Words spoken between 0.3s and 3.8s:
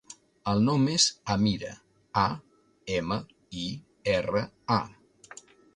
El nom és Amira: a, ema, i,